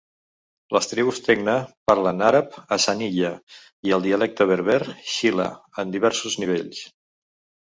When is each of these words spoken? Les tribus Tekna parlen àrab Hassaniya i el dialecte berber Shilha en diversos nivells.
Les 0.75 0.87
tribus 0.91 1.19
Tekna 1.27 1.53
parlen 1.91 2.23
àrab 2.29 2.55
Hassaniya 2.77 3.31
i 3.89 3.93
el 3.99 4.07
dialecte 4.07 4.49
berber 4.53 4.79
Shilha 5.19 5.47
en 5.85 5.95
diversos 5.99 6.41
nivells. 6.47 6.83